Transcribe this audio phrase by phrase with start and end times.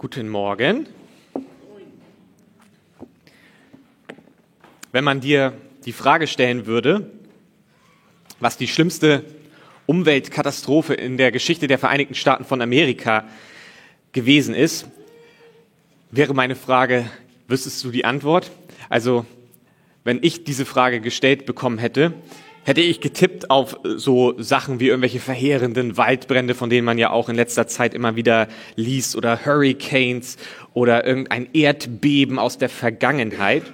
[0.00, 0.86] Guten Morgen.
[4.92, 5.52] Wenn man dir
[5.84, 7.10] die Frage stellen würde,
[8.38, 9.26] was die schlimmste
[9.84, 13.28] Umweltkatastrophe in der Geschichte der Vereinigten Staaten von Amerika
[14.12, 14.86] gewesen ist,
[16.10, 17.04] wäre meine Frage,
[17.46, 18.50] wüsstest du die Antwort?
[18.88, 19.26] Also,
[20.02, 22.14] wenn ich diese Frage gestellt bekommen hätte,
[22.64, 27.28] hätte ich getippt auf so Sachen wie irgendwelche verheerenden Waldbrände, von denen man ja auch
[27.28, 30.36] in letzter Zeit immer wieder liest, oder Hurricanes
[30.74, 33.64] oder irgendein Erdbeben aus der Vergangenheit.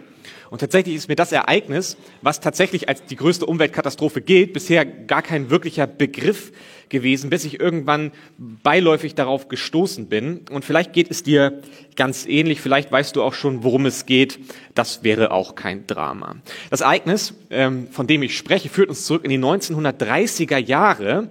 [0.50, 5.22] Und tatsächlich ist mir das Ereignis, was tatsächlich als die größte Umweltkatastrophe gilt, bisher gar
[5.22, 6.52] kein wirklicher Begriff
[6.88, 10.42] gewesen, bis ich irgendwann beiläufig darauf gestoßen bin.
[10.50, 11.62] Und vielleicht geht es dir
[11.96, 14.38] ganz ähnlich, vielleicht weißt du auch schon, worum es geht.
[14.74, 16.36] Das wäre auch kein Drama.
[16.70, 21.30] Das Ereignis, ähm, von dem ich spreche, führt uns zurück in die 1930er Jahre,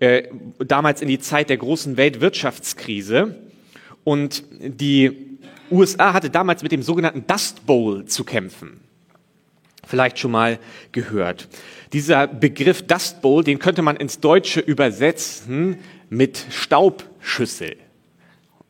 [0.00, 0.24] äh,
[0.58, 3.36] damals in die Zeit der großen Weltwirtschaftskrise.
[4.04, 5.35] Und die
[5.70, 8.80] USA hatte damals mit dem sogenannten Dust Bowl zu kämpfen
[9.86, 10.58] vielleicht schon mal
[10.92, 11.48] gehört.
[11.92, 15.78] Dieser Begriff Dust Bowl, den könnte man ins Deutsche übersetzen
[16.10, 17.76] mit Staubschüssel.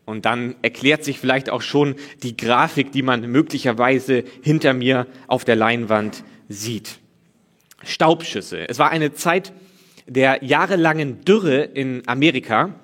[0.04, 5.44] Und dann erklärt sich vielleicht auch schon die Grafik, die man möglicherweise hinter mir auf
[5.44, 7.00] der Leinwand sieht.
[7.82, 8.66] Staubschüssel.
[8.68, 9.52] Es war eine Zeit
[10.06, 12.74] der jahrelangen Dürre in Amerika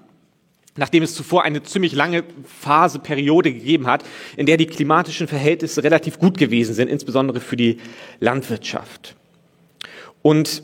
[0.76, 4.04] nachdem es zuvor eine ziemlich lange Phase, Periode gegeben hat,
[4.36, 7.78] in der die klimatischen Verhältnisse relativ gut gewesen sind, insbesondere für die
[8.20, 9.16] Landwirtschaft.
[10.22, 10.62] Und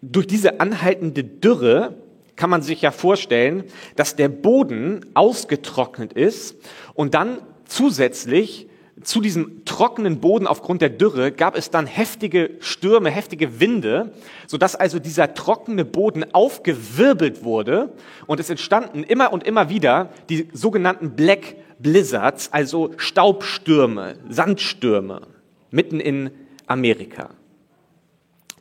[0.00, 1.96] durch diese anhaltende Dürre
[2.34, 6.56] kann man sich ja vorstellen, dass der Boden ausgetrocknet ist
[6.94, 8.66] und dann zusätzlich
[9.02, 14.12] zu diesem trockenen Boden aufgrund der Dürre gab es dann heftige Stürme, heftige Winde,
[14.46, 17.92] sodass also dieser trockene Boden aufgewirbelt wurde
[18.26, 25.22] und es entstanden immer und immer wieder die sogenannten Black Blizzards, also Staubstürme, Sandstürme
[25.70, 26.30] mitten in
[26.66, 27.30] Amerika.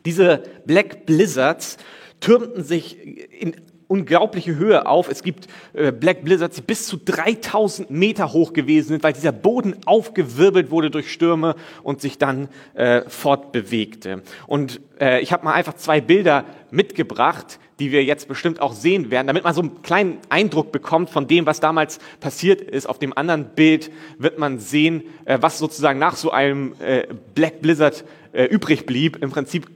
[0.06, 1.78] Diese Black Blizzards
[2.20, 2.98] türmten sich
[3.42, 3.56] in
[3.92, 5.10] unglaubliche Höhe auf.
[5.10, 9.34] Es gibt äh, Black Blizzards, die bis zu 3000 Meter hoch gewesen sind, weil dieser
[9.34, 14.24] Boden aufgewirbelt wurde durch Stürme und sich dann äh, fortbewegte.
[14.48, 19.12] Und äh, ich habe mal einfach zwei Bilder mitgebracht, die wir jetzt bestimmt auch sehen
[19.12, 22.88] werden, damit man so einen kleinen Eindruck bekommt von dem, was damals passiert ist.
[22.88, 27.62] Auf dem anderen Bild wird man sehen, äh, was sozusagen nach so einem äh, Black
[27.62, 28.06] Blizzard
[28.50, 29.22] übrig blieb.
[29.22, 29.68] Im Prinzip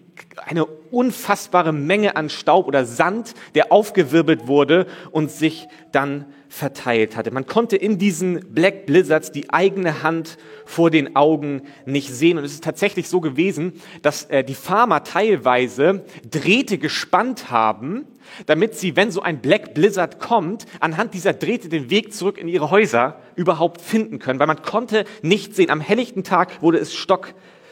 [0.45, 7.31] eine unfassbare Menge an Staub oder Sand, der aufgewirbelt wurde und sich dann verteilt hatte.
[7.31, 12.37] Man konnte in diesen Black Blizzards die eigene Hand vor den Augen nicht sehen.
[12.37, 18.05] Und es ist tatsächlich so gewesen, dass äh, die Farmer teilweise Drähte gespannt haben,
[18.45, 22.47] damit sie, wenn so ein Black Blizzard kommt, anhand dieser Drähte den Weg zurück in
[22.47, 24.39] ihre Häuser überhaupt finden können.
[24.39, 25.69] Weil man konnte nicht sehen.
[25.69, 26.95] Am helllichten Tag wurde es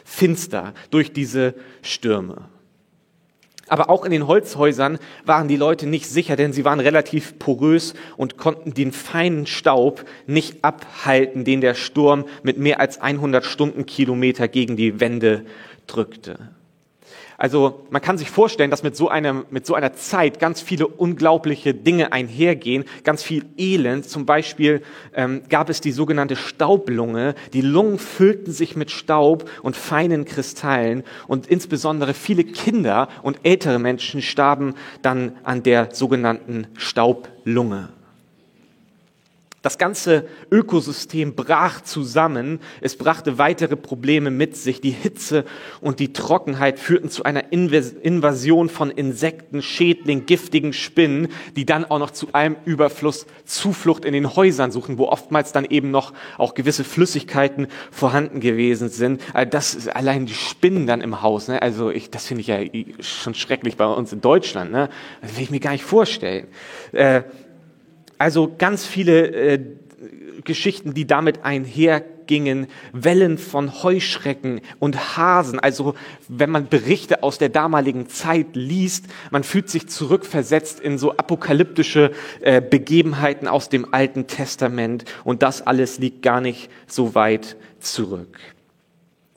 [0.04, 2.48] stockfinster durch diese Stürme.
[3.66, 7.94] Aber auch in den Holzhäusern waren die Leute nicht sicher, denn sie waren relativ porös
[8.18, 14.48] und konnten den feinen Staub nicht abhalten, den der Sturm mit mehr als 100 Stundenkilometer
[14.48, 15.46] gegen die Wände
[15.86, 16.50] drückte.
[17.36, 20.86] Also man kann sich vorstellen, dass mit so, einer, mit so einer Zeit ganz viele
[20.86, 24.08] unglaubliche Dinge einhergehen, ganz viel Elend.
[24.08, 24.82] Zum Beispiel
[25.14, 27.34] ähm, gab es die sogenannte Staublunge.
[27.52, 33.78] Die Lungen füllten sich mit Staub und feinen Kristallen und insbesondere viele Kinder und ältere
[33.78, 37.88] Menschen starben dann an der sogenannten Staublunge.
[39.64, 42.60] Das ganze Ökosystem brach zusammen.
[42.82, 44.82] Es brachte weitere Probleme mit sich.
[44.82, 45.46] Die Hitze
[45.80, 51.98] und die Trockenheit führten zu einer Invasion von Insekten, Schädlingen, giftigen Spinnen, die dann auch
[51.98, 56.52] noch zu einem Überfluss Zuflucht in den Häusern suchen, wo oftmals dann eben noch auch
[56.52, 59.22] gewisse Flüssigkeiten vorhanden gewesen sind.
[59.32, 61.48] Äh, das ist allein die Spinnen dann im Haus.
[61.48, 61.62] Ne?
[61.62, 62.58] Also ich, das finde ich ja
[63.00, 64.72] schon schrecklich bei uns in Deutschland.
[64.72, 64.90] Ne?
[65.22, 66.48] Das will ich mir gar nicht vorstellen.
[66.92, 67.22] Äh,
[68.18, 69.60] also ganz viele äh,
[70.44, 75.58] Geschichten, die damit einhergingen, Wellen von Heuschrecken und Hasen.
[75.58, 75.94] Also
[76.28, 82.12] wenn man Berichte aus der damaligen Zeit liest, man fühlt sich zurückversetzt in so apokalyptische
[82.40, 85.04] äh, Begebenheiten aus dem Alten Testament.
[85.24, 88.38] Und das alles liegt gar nicht so weit zurück.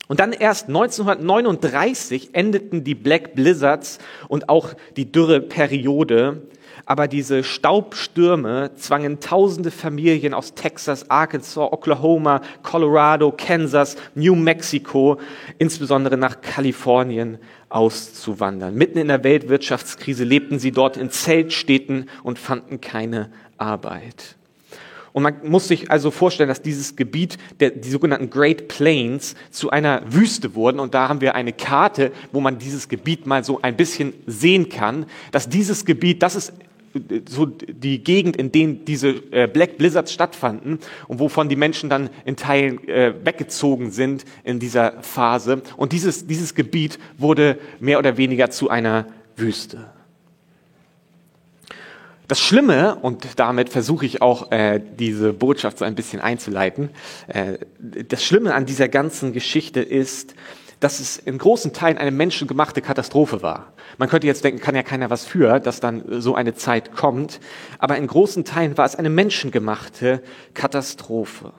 [0.07, 4.00] Und dann erst 1939 endeten die Black Blizzards
[4.30, 6.44] und auch die Dürreperiode
[6.88, 15.19] aber diese Staubstürme zwangen tausende Familien aus Texas, Arkansas, Oklahoma, Colorado, Kansas, New Mexico,
[15.57, 18.74] insbesondere nach Kalifornien auszuwandern.
[18.74, 24.38] Mitten in der Weltwirtschaftskrise lebten sie dort in Zeltstädten und fanden keine Arbeit.
[25.12, 29.72] Und man muss sich also vorstellen, dass dieses Gebiet, der, die sogenannten Great Plains, zu
[29.72, 30.80] einer Wüste wurden.
[30.80, 34.69] Und da haben wir eine Karte, wo man dieses Gebiet mal so ein bisschen sehen
[34.69, 36.54] kann, dass dieses Gebiet, das ist
[37.28, 42.10] so die Gegend, in denen diese äh, Black Blizzards stattfanden und wovon die Menschen dann
[42.25, 45.62] in Teilen äh, weggezogen sind in dieser Phase.
[45.78, 49.92] Und dieses, dieses Gebiet wurde mehr oder weniger zu einer Wüste.
[52.28, 56.90] Das Schlimme, und damit versuche ich auch äh, diese Botschaft so ein bisschen einzuleiten,
[57.80, 60.36] das Schlimme an dieser ganzen Geschichte ist,
[60.80, 63.74] dass es in großen Teilen eine menschengemachte Katastrophe war.
[63.98, 67.40] Man könnte jetzt denken, kann ja keiner was für, dass dann so eine Zeit kommt,
[67.80, 70.22] aber in großen Teilen war es eine menschengemachte
[70.54, 71.54] Katastrophe.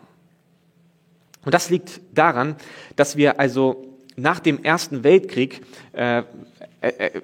[1.45, 2.57] Und das liegt daran,
[2.97, 3.85] dass wir also
[4.17, 5.63] nach dem Ersten Weltkrieg
[5.93, 6.25] äh, äh, äh,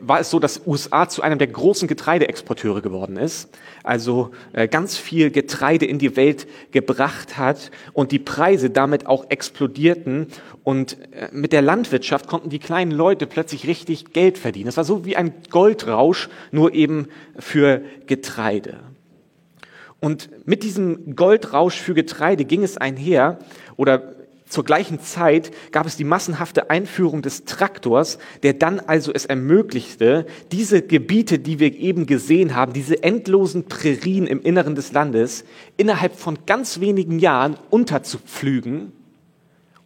[0.00, 3.48] war es so, dass USA zu einem der großen Getreideexporteure geworden ist,
[3.84, 9.30] also äh, ganz viel Getreide in die Welt gebracht hat und die Preise damit auch
[9.30, 10.26] explodierten
[10.64, 10.96] und
[11.30, 14.68] mit der Landwirtschaft konnten die kleinen Leute plötzlich richtig Geld verdienen.
[14.68, 17.08] Es war so wie ein Goldrausch, nur eben
[17.38, 18.80] für Getreide.
[20.00, 23.38] Und mit diesem Goldrausch für Getreide ging es einher,
[23.76, 24.14] oder
[24.46, 30.26] zur gleichen Zeit gab es die massenhafte Einführung des Traktors, der dann also es ermöglichte,
[30.52, 35.44] diese Gebiete, die wir eben gesehen haben, diese endlosen Prärien im Inneren des Landes,
[35.76, 38.92] innerhalb von ganz wenigen Jahren unterzupflügen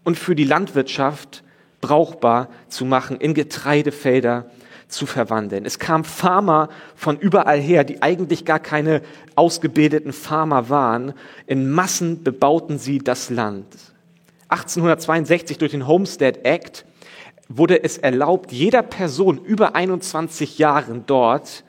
[0.05, 1.45] und für die Landwirtschaft
[1.81, 4.51] brauchbar zu machen, in Getreidefelder
[4.89, 5.65] zu verwandeln.
[5.67, 9.03] Es kamen Farmer von überall her, die eigentlich gar keine
[9.37, 11.13] ausgebildeten Farmer waren.
[11.47, 13.67] In Massen bebauten sie das Land.
[14.49, 16.85] 1862 durch den Homestead Act
[17.49, 21.65] wurde es erlaubt, jeder Person über 21 Jahren dort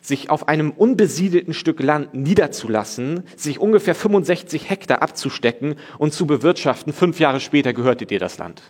[0.00, 6.92] sich auf einem unbesiedelten Stück Land niederzulassen, sich ungefähr 65 Hektar abzustecken und zu bewirtschaften.
[6.92, 8.62] Fünf Jahre später gehörte dir das Land.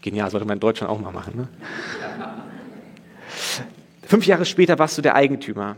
[0.00, 1.36] Genial, sollte man in Deutschland auch mal machen.
[1.36, 1.48] Ne?
[4.06, 5.76] Fünf Jahre später warst du der Eigentümer.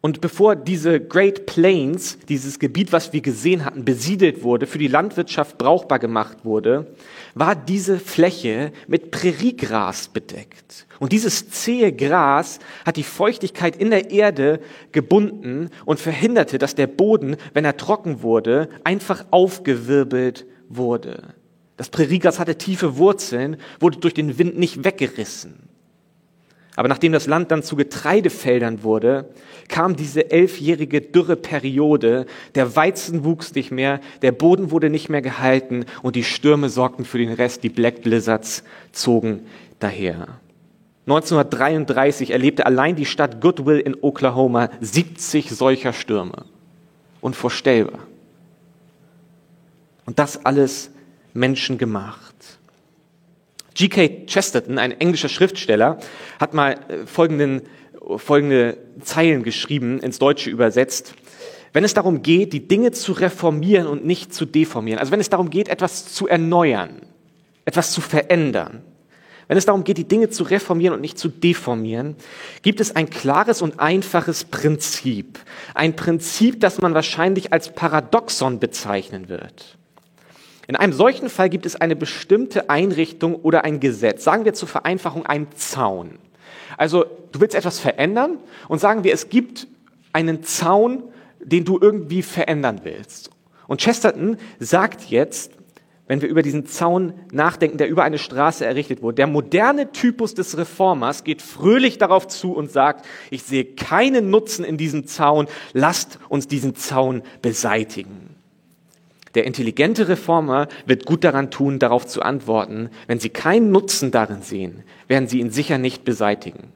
[0.00, 4.86] Und bevor diese Great Plains, dieses Gebiet, was wir gesehen hatten, besiedelt wurde, für die
[4.86, 6.94] Landwirtschaft brauchbar gemacht wurde,
[7.34, 10.86] war diese Fläche mit Präriegras bedeckt.
[11.00, 14.60] Und dieses zähe Gras hat die Feuchtigkeit in der Erde
[14.92, 21.34] gebunden und verhinderte, dass der Boden, wenn er trocken wurde, einfach aufgewirbelt wurde.
[21.76, 25.67] Das Präriegras hatte tiefe Wurzeln, wurde durch den Wind nicht weggerissen.
[26.78, 29.28] Aber nachdem das Land dann zu Getreidefeldern wurde,
[29.66, 32.24] kam diese elfjährige Dürreperiode.
[32.54, 37.04] Der Weizen wuchs nicht mehr, der Boden wurde nicht mehr gehalten und die Stürme sorgten
[37.04, 37.64] für den Rest.
[37.64, 39.40] Die Black Blizzards zogen
[39.80, 40.28] daher.
[41.06, 46.44] 1933 erlebte allein die Stadt Goodwill in Oklahoma 70 solcher Stürme.
[47.20, 48.06] Unvorstellbar.
[50.06, 50.92] Und das alles
[51.34, 52.27] menschengemacht.
[53.78, 54.26] G.K.
[54.26, 55.98] Chesterton, ein englischer Schriftsteller,
[56.40, 57.62] hat mal äh, folgenden,
[58.16, 61.14] folgende Zeilen geschrieben, ins Deutsche übersetzt.
[61.72, 65.30] Wenn es darum geht, die Dinge zu reformieren und nicht zu deformieren, also wenn es
[65.30, 67.02] darum geht, etwas zu erneuern,
[67.66, 68.82] etwas zu verändern,
[69.46, 72.16] wenn es darum geht, die Dinge zu reformieren und nicht zu deformieren,
[72.62, 75.38] gibt es ein klares und einfaches Prinzip.
[75.74, 79.78] Ein Prinzip, das man wahrscheinlich als Paradoxon bezeichnen wird.
[80.68, 84.22] In einem solchen Fall gibt es eine bestimmte Einrichtung oder ein Gesetz.
[84.22, 86.18] Sagen wir zur Vereinfachung einen Zaun.
[86.76, 89.66] Also du willst etwas verändern und sagen wir, es gibt
[90.12, 91.04] einen Zaun,
[91.40, 93.30] den du irgendwie verändern willst.
[93.66, 95.52] Und Chesterton sagt jetzt,
[96.06, 100.34] wenn wir über diesen Zaun nachdenken, der über eine Straße errichtet wurde, der moderne Typus
[100.34, 105.48] des Reformers geht fröhlich darauf zu und sagt, ich sehe keinen Nutzen in diesem Zaun,
[105.72, 108.27] lasst uns diesen Zaun beseitigen.
[109.38, 114.42] Der intelligente Reformer wird gut daran tun, darauf zu antworten, wenn Sie keinen Nutzen darin
[114.42, 116.72] sehen, werden Sie ihn sicher nicht beseitigen.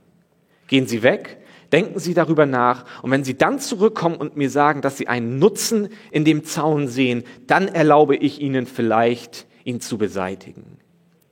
[0.68, 1.38] Gehen Sie weg,
[1.72, 5.40] denken Sie darüber nach und wenn Sie dann zurückkommen und mir sagen, dass Sie einen
[5.40, 10.78] Nutzen in dem Zaun sehen, dann erlaube ich Ihnen vielleicht, ihn zu beseitigen.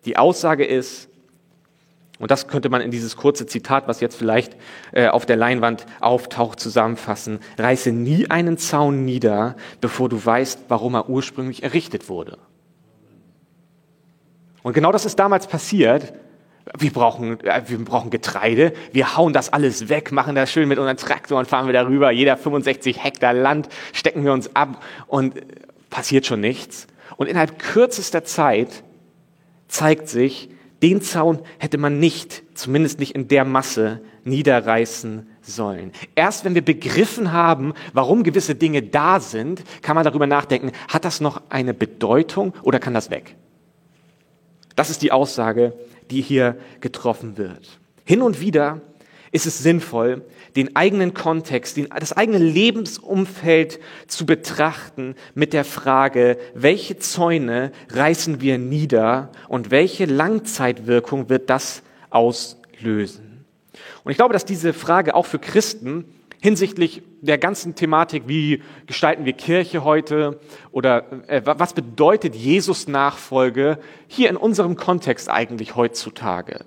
[0.06, 1.09] Die Aussage ist,
[2.20, 4.54] und das könnte man in dieses kurze Zitat, was jetzt vielleicht
[4.92, 7.40] äh, auf der Leinwand auftaucht, zusammenfassen.
[7.58, 12.36] Reiße nie einen Zaun nieder, bevor du weißt, warum er ursprünglich errichtet wurde.
[14.62, 16.12] Und genau das ist damals passiert.
[16.78, 20.78] Wir brauchen, äh, wir brauchen Getreide, wir hauen das alles weg, machen das schön mit
[20.78, 22.10] unserem Traktor und fahren wir darüber.
[22.10, 25.40] Jeder 65 Hektar Land stecken wir uns ab und
[25.88, 26.86] passiert schon nichts.
[27.16, 28.84] Und innerhalb kürzester Zeit
[29.68, 30.50] zeigt sich,
[30.82, 35.92] den Zaun hätte man nicht, zumindest nicht in der Masse, niederreißen sollen.
[36.14, 41.04] Erst wenn wir begriffen haben, warum gewisse Dinge da sind, kann man darüber nachdenken, hat
[41.04, 43.36] das noch eine Bedeutung oder kann das weg?
[44.76, 45.74] Das ist die Aussage,
[46.10, 47.78] die hier getroffen wird.
[48.04, 48.80] Hin und wieder
[49.32, 50.22] ist es sinnvoll,
[50.56, 58.58] den eigenen Kontext, das eigene Lebensumfeld zu betrachten mit der Frage, welche Zäune reißen wir
[58.58, 63.44] nieder und welche Langzeitwirkung wird das auslösen.
[64.02, 66.04] Und ich glaube, dass diese Frage auch für Christen
[66.42, 70.40] hinsichtlich der ganzen Thematik, wie gestalten wir Kirche heute
[70.72, 76.64] oder äh, was bedeutet Jesus Nachfolge hier in unserem Kontext eigentlich heutzutage?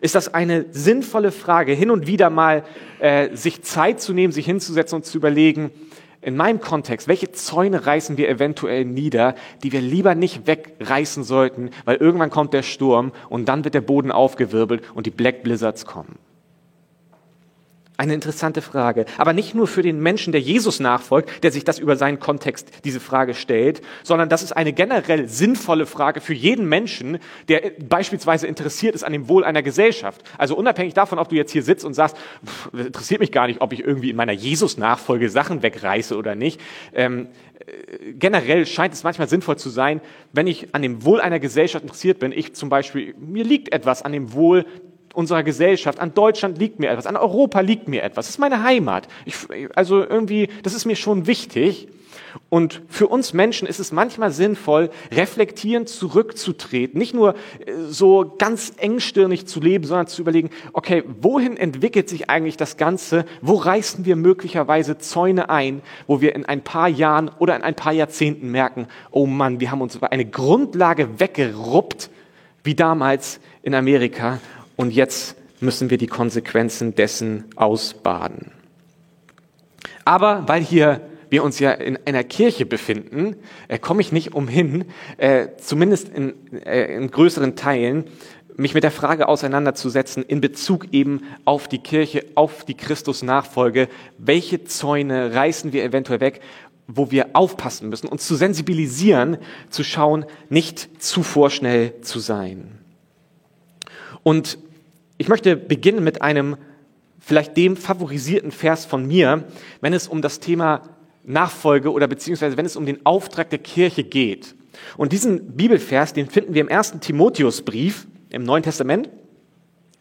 [0.00, 2.64] Ist das eine sinnvolle Frage, hin und wieder mal
[3.00, 5.70] äh, sich Zeit zu nehmen, sich hinzusetzen und zu überlegen,
[6.22, 11.70] in meinem Kontext, welche Zäune reißen wir eventuell nieder, die wir lieber nicht wegreißen sollten,
[11.84, 15.86] weil irgendwann kommt der Sturm und dann wird der Boden aufgewirbelt und die Black Blizzards
[15.86, 16.18] kommen.
[18.00, 19.04] Eine interessante Frage.
[19.18, 22.70] Aber nicht nur für den Menschen, der Jesus nachfolgt, der sich das über seinen Kontext
[22.84, 28.46] diese Frage stellt, sondern das ist eine generell sinnvolle Frage für jeden Menschen, der beispielsweise
[28.46, 30.22] interessiert ist an dem Wohl einer Gesellschaft.
[30.38, 33.60] Also unabhängig davon, ob du jetzt hier sitzt und sagst, pff, interessiert mich gar nicht,
[33.60, 36.58] ob ich irgendwie in meiner Jesus-Nachfolge Sachen wegreiße oder nicht.
[36.94, 37.28] Ähm,
[37.66, 40.00] äh, generell scheint es manchmal sinnvoll zu sein,
[40.32, 44.00] wenn ich an dem Wohl einer Gesellschaft interessiert bin, ich zum Beispiel, mir liegt etwas
[44.00, 44.64] an dem Wohl
[45.20, 48.26] unserer Gesellschaft, an Deutschland liegt mir etwas, an Europa liegt mir etwas.
[48.26, 49.06] Das ist meine Heimat.
[49.24, 49.36] Ich,
[49.74, 51.88] also irgendwie, das ist mir schon wichtig.
[52.48, 58.72] Und für uns Menschen ist es manchmal sinnvoll, reflektierend zurückzutreten, nicht nur äh, so ganz
[58.76, 63.24] engstirnig zu leben, sondern zu überlegen, okay, wohin entwickelt sich eigentlich das Ganze?
[63.40, 67.74] Wo reißen wir möglicherweise Zäune ein, wo wir in ein paar Jahren oder in ein
[67.74, 72.10] paar Jahrzehnten merken, oh Mann, wir haben uns eine Grundlage weggeruppt,
[72.62, 74.38] wie damals in Amerika
[74.80, 78.50] und jetzt müssen wir die Konsequenzen dessen ausbaden.
[80.06, 83.36] Aber weil hier wir uns ja in einer Kirche befinden,
[83.68, 84.86] äh, komme ich nicht umhin,
[85.18, 86.32] äh, zumindest in,
[86.64, 88.04] äh, in größeren Teilen,
[88.56, 93.88] mich mit der Frage auseinanderzusetzen in Bezug eben auf die Kirche, auf die Christusnachfolge.
[94.16, 96.40] Welche Zäune reißen wir eventuell weg,
[96.86, 99.36] wo wir aufpassen müssen, uns zu sensibilisieren,
[99.68, 102.78] zu schauen, nicht zu vorschnell zu sein.
[104.22, 104.58] Und
[105.20, 106.56] ich möchte beginnen mit einem
[107.18, 109.44] vielleicht dem favorisierten Vers von mir,
[109.82, 110.80] wenn es um das Thema
[111.24, 114.54] Nachfolge oder beziehungsweise wenn es um den Auftrag der Kirche geht.
[114.96, 119.10] Und diesen Bibelvers, den finden wir im ersten Timotheusbrief im Neuen Testament,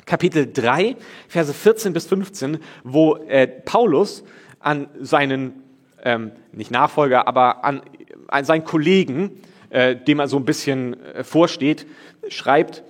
[0.06, 0.96] Kapitel 3,
[1.28, 4.24] Verse 14 bis 15, wo äh, Paulus
[4.62, 5.64] an seinen,
[6.02, 7.82] ähm, nicht Nachfolger, aber an,
[8.30, 9.32] an seinen Kollegen,
[9.70, 11.88] äh, dem er so ein bisschen äh, vorsteht,
[12.30, 12.84] schreibt,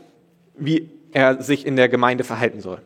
[0.55, 2.80] wie er sich in der Gemeinde verhalten soll.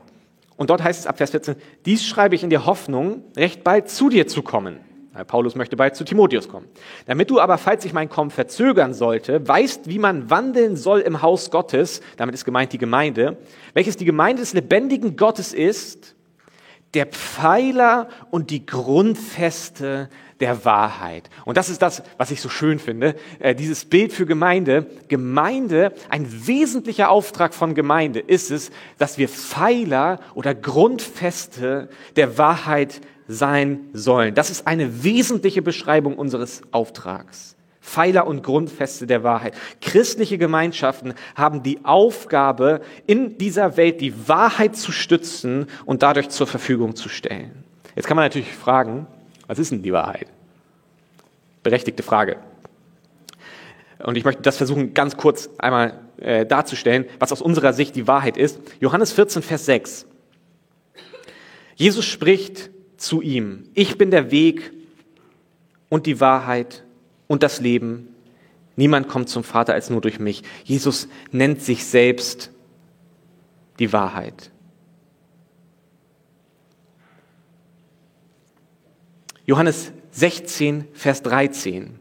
[0.56, 3.90] Und dort heißt es ab Vers 14, dies schreibe ich in der Hoffnung, recht bald
[3.90, 4.80] zu dir zu kommen.
[5.28, 6.68] Paulus möchte bald zu Timotheus kommen.
[7.06, 11.22] Damit du aber, falls ich mein Kommen verzögern sollte, weißt, wie man wandeln soll im
[11.22, 13.38] Haus Gottes, damit ist gemeint die Gemeinde,
[13.76, 16.16] welches die Gemeinde des lebendigen Gottes ist,
[16.96, 20.10] der Pfeiler und die Grundfeste
[20.44, 21.30] der Wahrheit.
[21.46, 24.88] Und das ist das, was ich so schön finde, äh, dieses Bild für Gemeinde.
[25.08, 33.00] Gemeinde, ein wesentlicher Auftrag von Gemeinde ist es, dass wir Pfeiler oder Grundfeste der Wahrheit
[33.30, 34.36] sein sollen.
[34.36, 37.56] Das ist eine wesentliche Beschreibung unseres Auftrags.
[37.80, 39.56] Pfeiler und Grundfeste der Wahrheit.
[39.80, 46.48] Christliche Gemeinschaften haben die Aufgabe, in dieser Welt die Wahrheit zu stützen und dadurch zur
[46.48, 47.64] Verfügung zu stellen.
[47.96, 49.08] Jetzt kann man natürlich fragen,
[49.48, 50.28] was ist denn die Wahrheit?
[51.64, 52.38] Berechtigte Frage.
[54.00, 58.08] Und ich möchte das versuchen, ganz kurz einmal äh, darzustellen, was aus unserer Sicht die
[58.08, 58.60] Wahrheit ist.
[58.80, 60.06] Johannes 14, Vers 6.
[61.76, 64.72] Jesus spricht zu ihm, ich bin der Weg
[65.90, 66.84] und die Wahrheit
[67.28, 68.10] und das Leben.
[68.76, 70.44] Niemand kommt zum Vater als nur durch mich.
[70.64, 72.52] Jesus nennt sich selbst
[73.80, 74.52] die Wahrheit.
[79.46, 82.00] Johannes 16, Vers 13.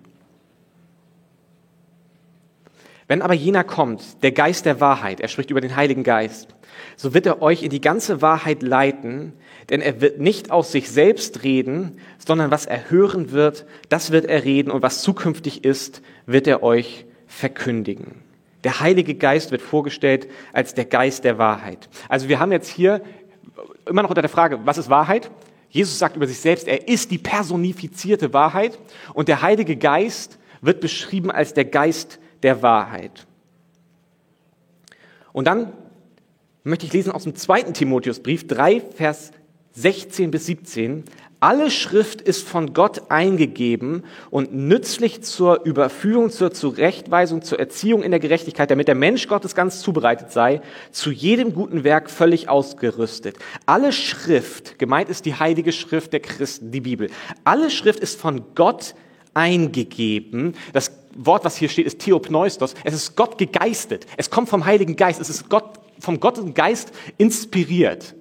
[3.08, 6.54] Wenn aber jener kommt, der Geist der Wahrheit, er spricht über den Heiligen Geist,
[6.96, 9.32] so wird er euch in die ganze Wahrheit leiten,
[9.70, 14.26] denn er wird nicht aus sich selbst reden, sondern was er hören wird, das wird
[14.26, 18.22] er reden und was zukünftig ist, wird er euch verkündigen.
[18.64, 21.88] Der Heilige Geist wird vorgestellt als der Geist der Wahrheit.
[22.08, 23.02] Also wir haben jetzt hier
[23.86, 25.30] immer noch unter der Frage, was ist Wahrheit?
[25.72, 28.78] Jesus sagt über sich selbst, er ist die personifizierte Wahrheit
[29.14, 33.26] und der Heilige Geist wird beschrieben als der Geist der Wahrheit.
[35.32, 35.72] Und dann
[36.62, 39.32] möchte ich lesen aus dem zweiten Timotheusbrief 3, Vers
[39.72, 41.04] 16 bis 17,
[41.42, 48.12] alle Schrift ist von Gott eingegeben und nützlich zur Überführung, zur Zurechtweisung, zur Erziehung in
[48.12, 53.38] der Gerechtigkeit, damit der Mensch Gottes ganz zubereitet sei, zu jedem guten Werk völlig ausgerüstet.
[53.66, 57.10] Alle Schrift, gemeint ist die heilige Schrift der Christen, die Bibel,
[57.42, 58.94] alle Schrift ist von Gott
[59.34, 60.54] eingegeben.
[60.72, 62.74] Das Wort, was hier steht, ist Theopneustos.
[62.84, 64.06] Es ist Gott gegeistet.
[64.16, 65.20] Es kommt vom Heiligen Geist.
[65.20, 68.14] Es ist Gott, vom Gottes Geist inspiriert.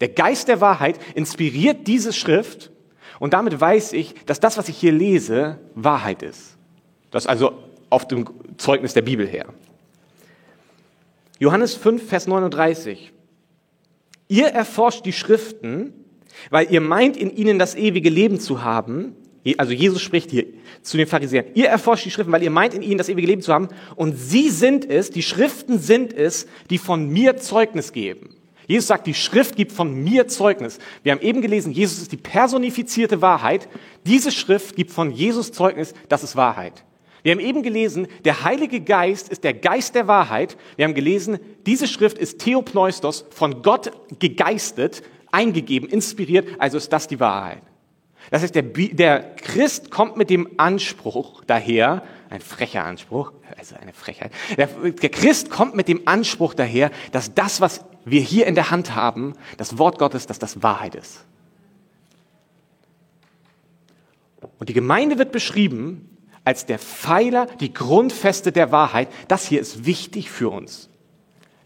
[0.00, 2.70] Der Geist der Wahrheit inspiriert diese Schrift
[3.18, 6.56] und damit weiß ich, dass das, was ich hier lese, Wahrheit ist.
[7.10, 7.52] Das also
[7.88, 9.46] auf dem Zeugnis der Bibel her.
[11.38, 13.12] Johannes 5, Vers 39.
[14.28, 15.92] Ihr erforscht die Schriften,
[16.50, 19.14] weil ihr meint, in ihnen das ewige Leben zu haben.
[19.58, 20.46] Also Jesus spricht hier
[20.82, 21.46] zu den Pharisäern.
[21.54, 23.68] Ihr erforscht die Schriften, weil ihr meint, in ihnen das ewige Leben zu haben.
[23.94, 28.36] Und sie sind es, die Schriften sind es, die von mir Zeugnis geben.
[28.66, 30.78] Jesus sagt, die Schrift gibt von mir Zeugnis.
[31.02, 33.68] Wir haben eben gelesen, Jesus ist die personifizierte Wahrheit.
[34.04, 36.84] Diese Schrift gibt von Jesus Zeugnis, das ist Wahrheit.
[37.22, 40.56] Wir haben eben gelesen, der Heilige Geist ist der Geist der Wahrheit.
[40.76, 47.08] Wir haben gelesen, diese Schrift ist Theopneustos, von Gott gegeistet, eingegeben, inspiriert, also ist das
[47.08, 47.62] die Wahrheit.
[48.30, 53.92] Das heißt, der, der Christ kommt mit dem Anspruch daher, ein frecher Anspruch, also eine
[53.92, 58.54] Frechheit, der, der Christ kommt mit dem Anspruch daher, dass das, was wir hier in
[58.54, 61.24] der Hand haben, das Wort Gottes, dass das Wahrheit ist.
[64.58, 69.08] Und die Gemeinde wird beschrieben als der Pfeiler, die Grundfeste der Wahrheit.
[69.26, 70.88] Das hier ist wichtig für uns.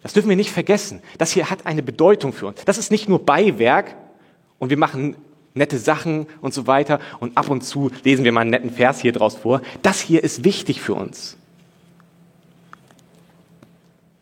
[0.03, 1.03] Das dürfen wir nicht vergessen.
[1.19, 2.65] Das hier hat eine Bedeutung für uns.
[2.65, 3.95] Das ist nicht nur Beiwerk
[4.59, 5.17] und wir machen
[5.53, 9.01] nette Sachen und so weiter und ab und zu lesen wir mal einen netten Vers
[9.01, 9.61] hier draus vor.
[9.83, 11.37] Das hier ist wichtig für uns.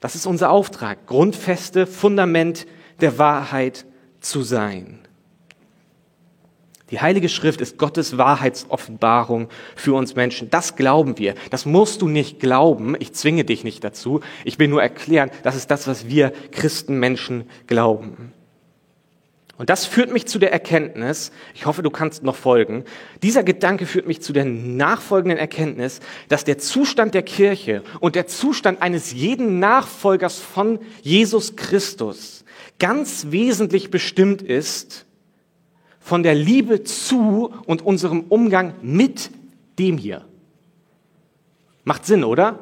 [0.01, 2.67] Das ist unser Auftrag, grundfeste Fundament
[3.01, 3.85] der Wahrheit
[4.21, 5.01] zu sein.
[6.91, 10.49] Die Heilige Schrift ist Gottes Wahrheitsoffenbarung für uns Menschen.
[10.49, 11.35] Das glauben wir.
[11.51, 12.97] Das musst du nicht glauben.
[12.99, 14.21] Ich zwinge dich nicht dazu.
[14.45, 18.33] Ich will nur erklären, das ist das, was wir Christenmenschen glauben.
[19.59, 22.85] Und das führt mich zu der Erkenntnis, ich hoffe, du kannst noch folgen,
[23.25, 28.29] dieser Gedanke führt mich zu der nachfolgenden Erkenntnis, dass der Zustand der Kirche und der
[28.29, 32.45] Zustand eines jeden Nachfolgers von Jesus Christus
[32.79, 35.07] ganz wesentlich bestimmt ist
[35.99, 39.31] von der Liebe zu und unserem Umgang mit
[39.81, 40.25] dem hier.
[41.83, 42.61] Macht Sinn, oder?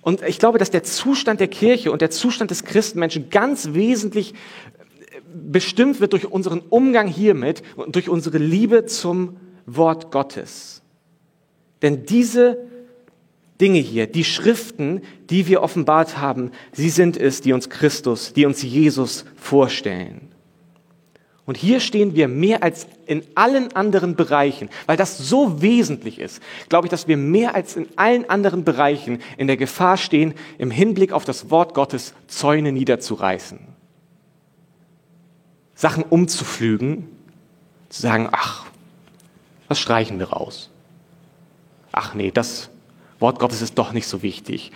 [0.00, 4.32] Und ich glaube, dass der Zustand der Kirche und der Zustand des Christenmenschen ganz wesentlich
[5.32, 10.82] bestimmt wird durch unseren Umgang hiermit und durch unsere Liebe zum Wort Gottes.
[11.82, 12.58] Denn diese
[13.60, 18.46] Dinge hier, die Schriften, die wir offenbart haben, sie sind es, die uns Christus, die
[18.46, 20.28] uns Jesus vorstellen.
[21.46, 26.40] Und hier stehen wir mehr als in allen anderen Bereichen, weil das so wesentlich ist,
[26.68, 30.70] glaube ich, dass wir mehr als in allen anderen Bereichen in der Gefahr stehen, im
[30.70, 33.69] Hinblick auf das Wort Gottes Zäune niederzureißen.
[35.80, 37.08] Sachen umzuflügen,
[37.88, 38.66] zu sagen, ach,
[39.66, 40.68] das streichen wir raus.
[41.90, 42.68] Ach nee, das
[43.18, 44.72] Wort Gottes ist doch nicht so wichtig.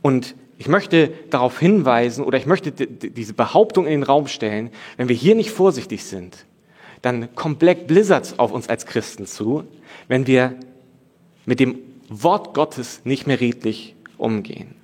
[0.00, 5.08] Und ich möchte darauf hinweisen oder ich möchte diese Behauptung in den Raum stellen, wenn
[5.08, 6.46] wir hier nicht vorsichtig sind,
[7.02, 9.64] dann kommt Black Blizzards auf uns als Christen zu,
[10.06, 10.54] wenn wir
[11.46, 14.76] mit dem Wort Gottes nicht mehr redlich umgehen.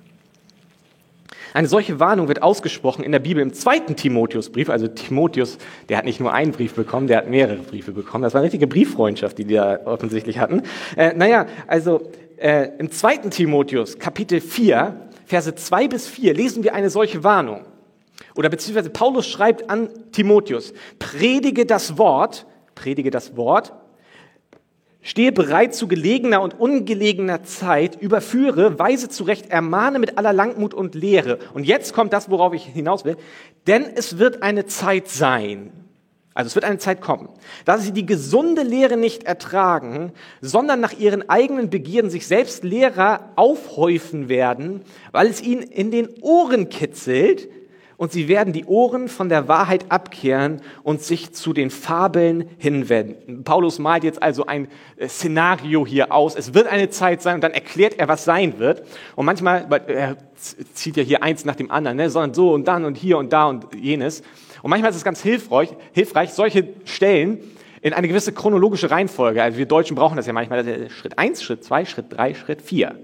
[1.53, 4.69] Eine solche Warnung wird ausgesprochen in der Bibel im zweiten Timotheusbrief.
[4.69, 5.57] Also Timotheus,
[5.89, 8.23] der hat nicht nur einen Brief bekommen, der hat mehrere Briefe bekommen.
[8.23, 10.63] Das war eine richtige Brieffreundschaft, die die da offensichtlich hatten.
[10.95, 16.73] Äh, naja, also äh, im zweiten Timotheus, Kapitel 4, Verse 2 bis 4, lesen wir
[16.73, 17.65] eine solche Warnung.
[18.35, 23.73] Oder beziehungsweise Paulus schreibt an Timotheus, predige das Wort, predige das Wort,
[25.03, 30.93] Stehe bereit zu gelegener und ungelegener Zeit, überführe, weise zurecht, ermahne mit aller Langmut und
[30.93, 31.39] Lehre.
[31.53, 33.17] Und jetzt kommt das, worauf ich hinaus will.
[33.65, 35.71] Denn es wird eine Zeit sein,
[36.33, 37.29] also es wird eine Zeit kommen,
[37.65, 43.31] da sie die gesunde Lehre nicht ertragen, sondern nach ihren eigenen Begierden sich selbst Lehrer
[43.35, 47.49] aufhäufen werden, weil es ihnen in den Ohren kitzelt,
[48.01, 53.43] und sie werden die Ohren von der Wahrheit abkehren und sich zu den Fabeln hinwenden.
[53.43, 56.35] Paulus malt jetzt also ein äh, Szenario hier aus.
[56.35, 58.81] Es wird eine Zeit sein und dann erklärt er, was sein wird.
[59.15, 60.17] Und manchmal, er
[60.73, 63.31] zieht ja hier eins nach dem anderen, ne, sondern so und dann und hier und
[63.31, 64.23] da und jenes.
[64.63, 67.37] Und manchmal ist es ganz hilfreich, hilfreich solche Stellen
[67.83, 69.43] in eine gewisse chronologische Reihenfolge.
[69.43, 70.89] Also wir Deutschen brauchen das ja manchmal.
[70.89, 72.95] Schritt eins, Schritt zwei, Schritt drei, Schritt vier.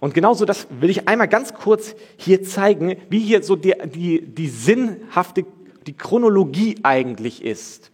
[0.00, 4.22] Und genauso das will ich einmal ganz kurz hier zeigen, wie hier so die, die,
[4.22, 5.44] die sinnhafte
[5.86, 7.90] die Chronologie eigentlich ist.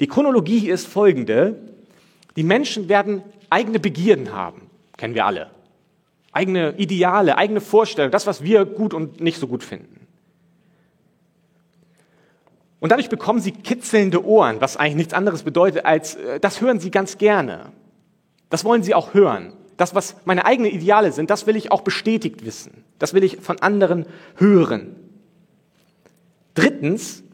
[0.00, 1.58] Die Chronologie ist folgende.
[2.36, 4.62] Die Menschen werden eigene Begierden haben.
[4.96, 5.50] Kennen wir alle.
[6.32, 10.06] Eigene Ideale, eigene Vorstellungen, das, was wir gut und nicht so gut finden.
[12.80, 16.80] Und dadurch bekommen sie kitzelnde Ohren, was eigentlich nichts anderes bedeutet als, äh, das hören
[16.80, 17.72] sie ganz gerne.
[18.50, 19.54] Das wollen sie auch hören.
[19.76, 22.84] Das, was meine eigenen Ideale sind, das will ich auch bestätigt wissen.
[22.98, 24.06] Das will ich von anderen
[24.36, 24.94] hören.
[26.54, 27.24] Drittens,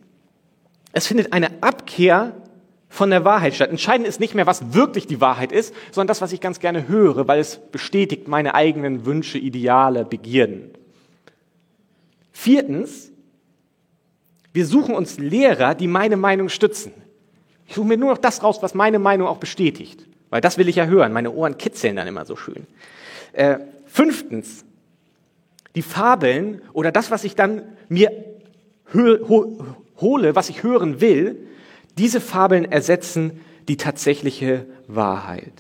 [0.93, 2.35] es findet eine Abkehr
[2.89, 3.71] von der Wahrheit statt.
[3.71, 6.89] Entscheidend ist nicht mehr, was wirklich die Wahrheit ist, sondern das, was ich ganz gerne
[6.89, 10.71] höre, weil es bestätigt meine eigenen Wünsche, Ideale, Begierden.
[12.33, 13.13] Viertens,
[14.53, 16.93] wir suchen uns Lehrer, die meine Meinung stützen.
[17.67, 20.07] Ich suche mir nur noch das raus, was meine Meinung auch bestätigt.
[20.31, 21.13] Weil das will ich ja hören.
[21.13, 22.67] Meine Ohren kitzeln dann immer so schön.
[23.33, 24.65] Äh, fünftens,
[25.75, 28.11] die Fabeln oder das, was ich dann mir
[28.93, 31.47] hole, was ich hören will,
[31.99, 35.53] diese Fabeln ersetzen die tatsächliche Wahrheit.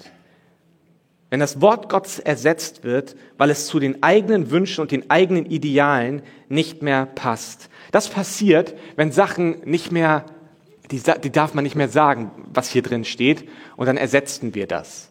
[1.29, 5.47] Wenn das Wort Gottes ersetzt wird, weil es zu den eigenen Wünschen und den eigenen
[5.47, 7.69] Idealen nicht mehr passt.
[7.93, 10.25] Das passiert, wenn Sachen nicht mehr
[10.91, 14.67] die, die darf man nicht mehr sagen, was hier drin steht, und dann ersetzten wir
[14.67, 15.11] das.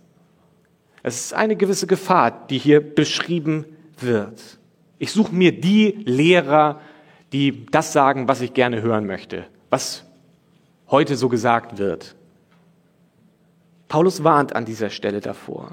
[1.04, 3.66] Es ist eine gewisse Gefahr, die hier beschrieben
[3.98, 4.60] wird.
[4.98, 6.82] Ich suche mir die Lehrer,
[7.32, 10.04] die das sagen, was ich gerne hören möchte, was
[10.90, 12.16] heute so gesagt wird.
[13.88, 15.72] Paulus warnt an dieser Stelle davor.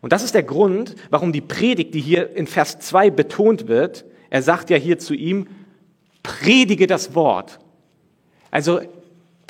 [0.00, 4.04] Und das ist der Grund, warum die Predigt, die hier in Vers 2 betont wird,
[4.30, 5.48] er sagt ja hier zu ihm,
[6.22, 7.58] predige das Wort.
[8.50, 8.80] Also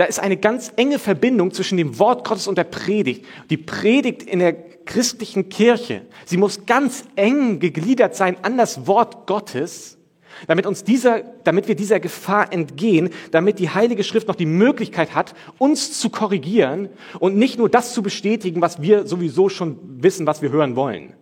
[0.00, 3.26] da ist eine ganz enge Verbindung zwischen dem Wort Gottes und der Predigt.
[3.50, 9.26] Die Predigt in der christlichen Kirche, sie muss ganz eng gegliedert sein an das Wort
[9.26, 9.98] Gottes,
[10.46, 15.14] damit, uns dieser, damit wir dieser Gefahr entgehen, damit die Heilige Schrift noch die Möglichkeit
[15.14, 20.26] hat, uns zu korrigieren und nicht nur das zu bestätigen, was wir sowieso schon wissen,
[20.26, 21.12] was wir hören wollen.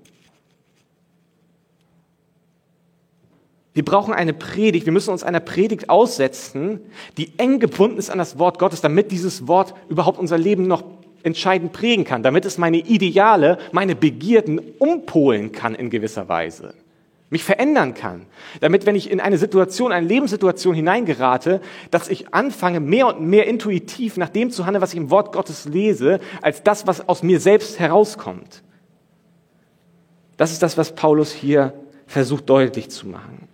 [3.74, 6.81] Wir brauchen eine Predigt, wir müssen uns einer Predigt aussetzen,
[7.16, 10.83] die eng gebunden ist an das Wort Gottes, damit dieses Wort überhaupt unser Leben noch
[11.22, 16.74] entscheidend prägen kann, damit es meine Ideale, meine Begierden umpolen kann in gewisser Weise,
[17.31, 18.26] mich verändern kann,
[18.61, 23.46] damit wenn ich in eine Situation, eine Lebenssituation hineingerate, dass ich anfange, mehr und mehr
[23.46, 27.22] intuitiv nach dem zu handeln, was ich im Wort Gottes lese, als das, was aus
[27.22, 28.62] mir selbst herauskommt.
[30.37, 31.74] Das ist das, was Paulus hier
[32.07, 33.47] versucht deutlich zu machen.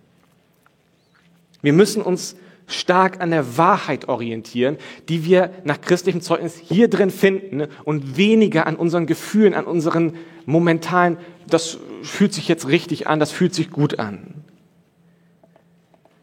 [1.65, 2.35] Wir müssen uns
[2.67, 4.77] stark an der Wahrheit orientieren,
[5.09, 10.13] die wir nach christlichem Zeugnis hier drin finden und weniger an unseren Gefühlen, an unseren
[10.45, 11.17] momentalen,
[11.49, 14.43] das fühlt sich jetzt richtig an, das fühlt sich gut an.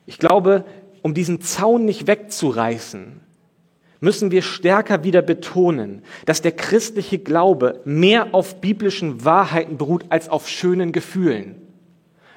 [0.07, 0.64] Ich glaube,
[1.02, 3.18] um diesen Zaun nicht wegzureißen,
[3.98, 10.28] müssen wir stärker wieder betonen, dass der christliche Glaube mehr auf biblischen Wahrheiten beruht als
[10.28, 11.62] auf schönen Gefühlen.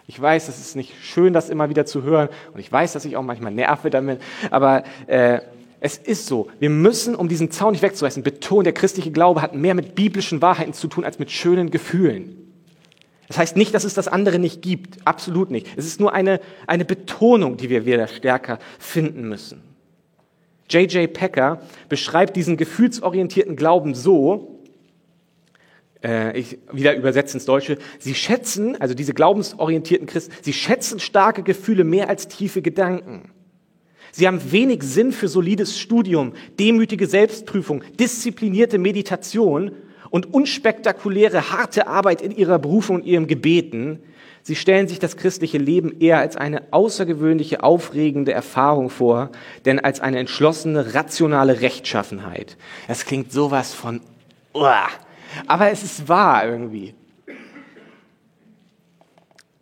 [0.07, 3.05] Ich weiß, es ist nicht schön, das immer wieder zu hören und ich weiß, dass
[3.05, 5.39] ich auch manchmal nerve damit, aber äh,
[5.79, 6.49] es ist so.
[6.59, 10.41] Wir müssen, um diesen Zaun nicht wegzureißen, betonen, der christliche Glaube hat mehr mit biblischen
[10.41, 12.45] Wahrheiten zu tun als mit schönen Gefühlen.
[13.27, 14.99] Das heißt nicht, dass es das andere nicht gibt.
[15.05, 15.67] Absolut nicht.
[15.75, 19.61] Es ist nur eine, eine Betonung, die wir wieder stärker finden müssen.
[20.69, 21.11] J.J.
[21.11, 24.54] Packer beschreibt diesen gefühlsorientierten Glauben so,
[26.05, 31.41] äh, ich wieder übersetze ins Deutsche, sie schätzen, also diese glaubensorientierten Christen, sie schätzen starke
[31.41, 33.31] Gefühle mehr als tiefe Gedanken.
[34.11, 39.71] Sie haben wenig Sinn für solides Studium, demütige Selbstprüfung, disziplinierte Meditation
[40.09, 43.99] und unspektakuläre, harte Arbeit in ihrer Berufung und ihrem Gebeten.
[44.43, 49.31] Sie stellen sich das christliche Leben eher als eine außergewöhnliche, aufregende Erfahrung vor,
[49.65, 52.55] denn als eine entschlossene, rationale Rechtschaffenheit.
[52.87, 54.01] Das klingt sowas von,
[54.53, 54.87] uah,
[55.47, 56.93] aber es ist wahr irgendwie.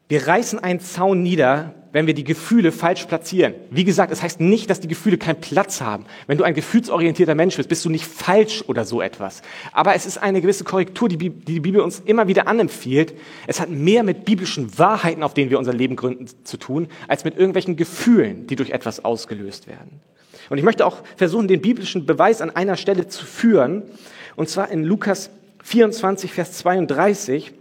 [0.10, 3.54] Wir reißen einen Zaun nieder, wenn wir die Gefühle falsch platzieren.
[3.69, 6.06] Wie gesagt, es das heißt nicht, dass die Gefühle keinen Platz haben.
[6.28, 9.43] Wenn du ein gefühlsorientierter Mensch bist, bist du nicht falsch oder so etwas.
[9.71, 13.13] Aber es ist eine gewisse Korrektur, die die Bibel uns immer wieder anempfiehlt.
[13.47, 17.23] Es hat mehr mit biblischen Wahrheiten, auf denen wir unser Leben gründen, zu tun, als
[17.26, 20.02] mit irgendwelchen Gefühlen, die durch etwas ausgelöst werden.
[20.49, 23.84] Und ich möchte auch versuchen, den biblischen Beweis an einer Stelle zu führen.
[24.36, 25.30] Und zwar in Lukas
[25.63, 27.54] 24, Vers 32,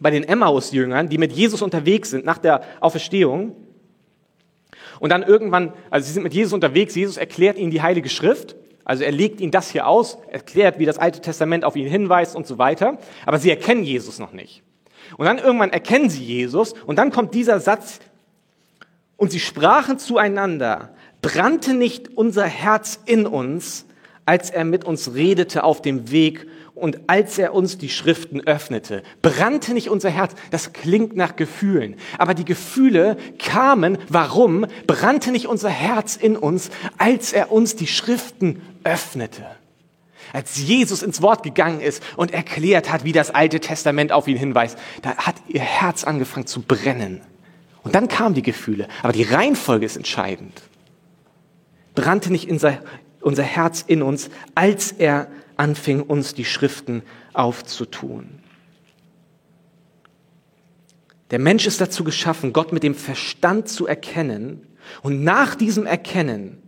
[0.00, 3.54] bei den Emmaus-Jüngern, die mit Jesus unterwegs sind nach der Auferstehung.
[5.00, 8.56] Und dann irgendwann, also sie sind mit Jesus unterwegs, Jesus erklärt ihnen die Heilige Schrift.
[8.84, 12.34] Also er legt ihnen das hier aus, erklärt, wie das Alte Testament auf ihn hinweist
[12.34, 12.98] und so weiter.
[13.26, 14.62] Aber sie erkennen Jesus noch nicht.
[15.16, 18.00] Und dann irgendwann erkennen sie Jesus und dann kommt dieser Satz,
[19.18, 23.84] und sie sprachen zueinander, brannte nicht unser Herz in uns,
[24.24, 26.46] als er mit uns redete auf dem Weg
[26.78, 29.02] und als er uns die Schriften öffnete.
[29.20, 30.32] Brannte nicht unser Herz.
[30.50, 31.96] Das klingt nach Gefühlen.
[32.16, 33.98] Aber die Gefühle kamen.
[34.08, 34.66] Warum?
[34.86, 39.44] Brannte nicht unser Herz in uns, als er uns die Schriften öffnete.
[40.32, 44.36] Als Jesus ins Wort gegangen ist und erklärt hat, wie das Alte Testament auf ihn
[44.36, 47.22] hinweist, da hat ihr Herz angefangen zu brennen.
[47.82, 48.88] Und dann kamen die Gefühle.
[49.02, 50.62] Aber die Reihenfolge ist entscheidend.
[51.94, 57.02] Brannte nicht unser, Herz in uns, als er anfing, uns die Schriften
[57.34, 58.40] aufzutun.
[61.30, 64.66] Der Mensch ist dazu geschaffen, Gott mit dem Verstand zu erkennen
[65.02, 66.62] und nach diesem Erkennen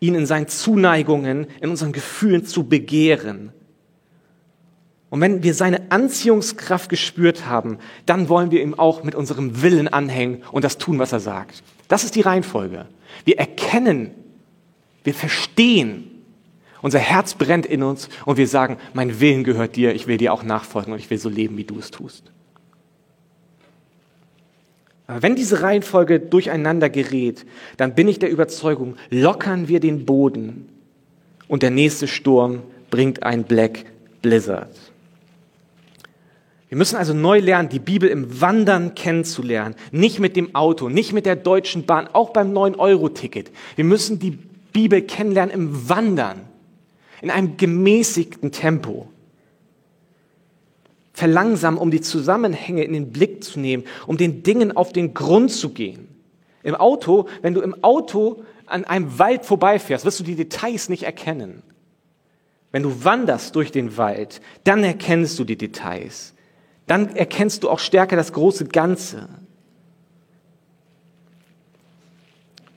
[0.00, 3.52] ihn in seinen Zuneigungen, in unseren Gefühlen zu begehren.
[5.08, 9.88] Und wenn wir seine Anziehungskraft gespürt haben, dann wollen wir ihm auch mit unserem Willen
[9.88, 11.62] anhängen und das tun, was er sagt.
[11.88, 12.86] Das ist die Reihenfolge.
[13.24, 14.12] Wir erkennen,
[15.04, 16.11] wir verstehen,
[16.82, 20.32] unser Herz brennt in uns und wir sagen, mein Willen gehört dir, ich will dir
[20.32, 22.24] auch nachfolgen und ich will so leben, wie du es tust.
[25.06, 30.68] Aber wenn diese Reihenfolge durcheinander gerät, dann bin ich der Überzeugung, lockern wir den Boden
[31.48, 33.84] und der nächste Sturm bringt ein Black
[34.20, 34.74] Blizzard.
[36.68, 39.74] Wir müssen also neu lernen, die Bibel im Wandern kennenzulernen.
[39.90, 43.50] Nicht mit dem Auto, nicht mit der Deutschen Bahn, auch beim 9-Euro-Ticket.
[43.76, 44.38] Wir müssen die
[44.72, 46.40] Bibel kennenlernen im Wandern
[47.22, 49.08] in einem gemäßigten Tempo.
[51.14, 55.50] Verlangsamen, um die Zusammenhänge in den Blick zu nehmen, um den Dingen auf den Grund
[55.50, 56.08] zu gehen.
[56.62, 61.04] Im Auto, wenn du im Auto an einem Wald vorbeifährst, wirst du die Details nicht
[61.04, 61.62] erkennen.
[62.70, 66.34] Wenn du wanderst durch den Wald, dann erkennst du die Details.
[66.86, 69.28] Dann erkennst du auch stärker das große Ganze.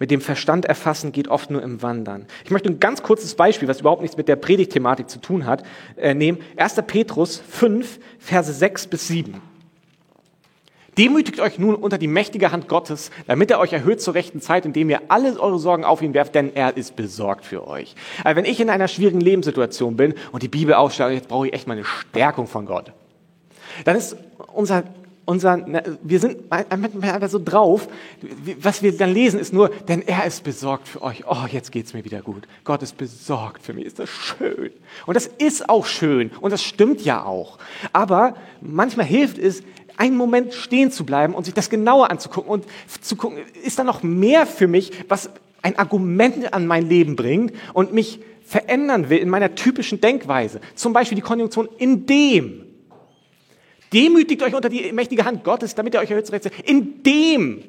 [0.06, 2.28] Mit dem Verstand erfassen geht oft nur im Wandern.
[2.44, 5.63] Ich möchte ein ganz kurzes Beispiel, was überhaupt nichts mit der Predigtthematik zu tun hat,
[5.98, 6.38] äh, nehmen.
[6.58, 6.76] 1.
[6.86, 9.41] Petrus 5, Verse 6 bis 7.
[11.00, 14.68] Demütigt euch nun unter die mächtige Hand Gottes, damit er euch erhöht zur rechten Zeit,
[14.68, 17.96] indem ihr alle eure Sorgen auf ihn werft, denn er ist besorgt für euch.
[18.24, 21.54] Also wenn ich in einer schwierigen Lebenssituation bin und die Bibel aufschlage, jetzt brauche ich
[21.54, 22.91] echt mal eine Stärkung von Gott,
[23.86, 24.15] dann ist
[24.54, 24.84] unser
[25.25, 25.65] unser,
[26.03, 27.88] wir sind einfach so drauf,
[28.59, 31.23] was wir dann lesen ist nur, denn er ist besorgt für euch.
[31.27, 32.47] Oh, jetzt geht's mir wieder gut.
[32.63, 33.85] Gott ist besorgt für mich.
[33.85, 34.71] Ist das schön?
[35.05, 36.31] Und das ist auch schön.
[36.41, 37.57] Und das stimmt ja auch.
[37.91, 39.63] Aber manchmal hilft es,
[39.97, 42.65] einen Moment stehen zu bleiben und sich das genauer anzugucken und
[43.01, 45.29] zu gucken, ist da noch mehr für mich, was
[45.61, 50.61] ein Argument an mein Leben bringt und mich verändern will in meiner typischen Denkweise.
[50.75, 52.64] Zum Beispiel die Konjunktion in dem.
[53.93, 56.30] Demütigt euch unter die mächtige Hand Gottes, damit er euch erhöht
[56.63, 57.63] Indem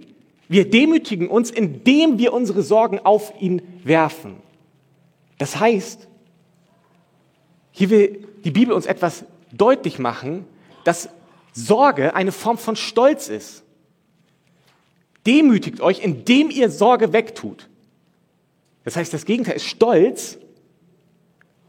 [0.49, 4.37] wir demütigen uns, indem wir unsere Sorgen auf ihn werfen.
[5.39, 6.07] Das heißt,
[7.73, 10.47] hier will die Bibel uns etwas deutlich machen,
[10.85, 11.09] dass
[11.53, 13.65] Sorge eine Form von Stolz ist.
[15.27, 17.69] Demütigt euch, indem ihr Sorge wegtut.
[18.85, 20.39] Das heißt, das Gegenteil ist Stolz,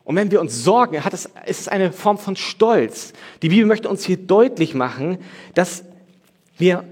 [0.07, 3.11] und wenn wir uns sorgen, hat es, ist es eine Form von Stolz.
[3.41, 5.17] Die Bibel möchte uns hier deutlich machen,
[5.53, 5.83] dass
[6.57, 6.85] wir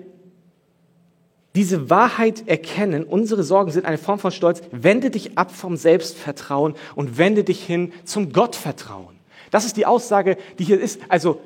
[1.56, 4.62] diese Wahrheit erkennen, unsere Sorgen sind eine Form von Stolz.
[4.71, 9.15] Wende dich ab vom Selbstvertrauen und wende dich hin zum Gottvertrauen.
[9.49, 10.99] Das ist die Aussage, die hier ist.
[11.08, 11.39] Also,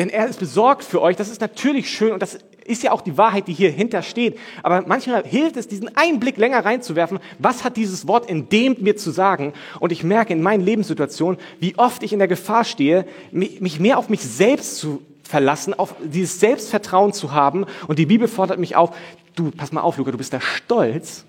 [0.00, 1.16] denn er ist besorgt für euch.
[1.16, 4.38] Das ist natürlich schön und das ist ja auch die Wahrheit, die hier hintersteht.
[4.62, 7.18] Aber manchmal hilft es, diesen einen Blick länger reinzuwerfen.
[7.38, 9.52] Was hat dieses Wort in dem mir zu sagen?
[9.78, 13.98] Und ich merke in meinen Lebenssituationen, wie oft ich in der Gefahr stehe, mich mehr
[13.98, 17.66] auf mich selbst zu verlassen, auf dieses Selbstvertrauen zu haben.
[17.86, 18.96] Und die Bibel fordert mich auf,
[19.34, 21.26] du, pass mal auf, Luca, du bist da stolz.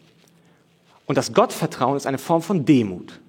[1.08, 3.20] Und das Gottvertrauen ist eine Form von Demut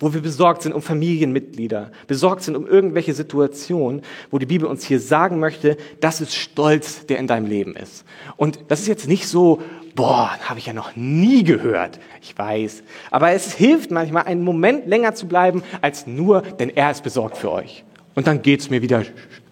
[0.00, 4.84] wo wir besorgt sind um Familienmitglieder, besorgt sind um irgendwelche Situationen, wo die Bibel uns
[4.84, 8.04] hier sagen möchte, das ist Stolz, der in deinem Leben ist.
[8.36, 9.60] Und das ist jetzt nicht so,
[9.94, 12.00] boah, habe ich ja noch nie gehört.
[12.22, 12.82] Ich weiß.
[13.10, 17.36] Aber es hilft manchmal, einen Moment länger zu bleiben, als nur, denn er ist besorgt
[17.36, 17.84] für euch.
[18.14, 19.04] Und dann geht's mir wieder,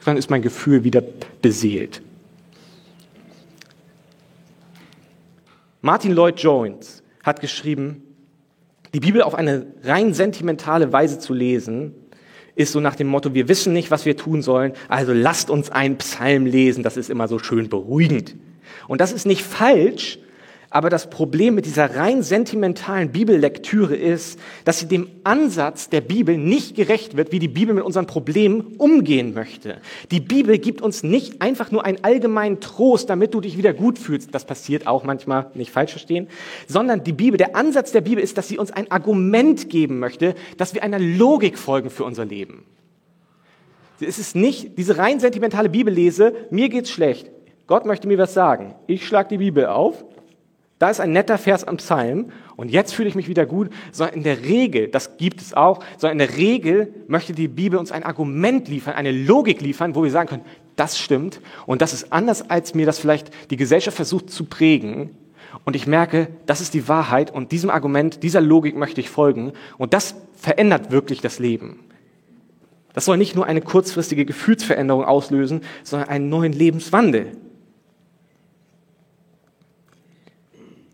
[0.05, 1.03] dann ist mein Gefühl wieder
[1.43, 2.03] beseelt.
[5.83, 8.03] Martin Lloyd Jones hat geschrieben,
[8.94, 11.94] die Bibel auf eine rein sentimentale Weise zu lesen,
[12.55, 15.70] ist so nach dem Motto, wir wissen nicht, was wir tun sollen, also lasst uns
[15.70, 18.35] einen Psalm lesen, das ist immer so schön beruhigend.
[18.88, 20.18] Und das ist nicht falsch,
[20.70, 26.37] Aber das Problem mit dieser rein sentimentalen Bibellektüre ist, dass sie dem Ansatz der Bibel
[26.37, 29.78] nicht gerecht wird, wie die Bibel mit unseren Problemen umgehen möchte.
[30.11, 33.98] Die Bibel gibt uns nicht einfach nur einen allgemeinen Trost, damit du dich wieder gut
[33.98, 34.35] fühlst.
[34.35, 36.28] Das passiert auch manchmal, nicht falsch verstehen.
[36.66, 40.35] Sondern die Bibel, der Ansatz der Bibel ist, dass sie uns ein Argument geben möchte,
[40.59, 42.64] dass wir einer Logik folgen für unser Leben.
[44.00, 47.31] Es ist nicht diese rein sentimentale Bibellese, mir geht's schlecht.
[47.66, 48.74] Gott möchte mir was sagen.
[48.87, 50.04] Ich schlage die Bibel auf
[50.79, 54.17] da ist ein netter Vers am Psalm und jetzt fühle ich mich wieder gut, sondern
[54.17, 57.91] in der Regel, das gibt es auch, sondern in der Regel möchte die Bibel uns
[57.91, 60.45] ein Argument liefern, eine Logik liefern, wo wir sagen können,
[60.77, 65.11] das stimmt und das ist anders, als mir das vielleicht die Gesellschaft versucht zu prägen.
[65.64, 69.53] Und ich merke, das ist die Wahrheit und diesem Argument, dieser Logik möchte ich folgen
[69.79, 71.81] und das verändert wirklich das Leben.
[72.93, 77.33] Das soll nicht nur eine kurzfristige Gefühlsveränderung auslösen, sondern einen neuen Lebenswandel.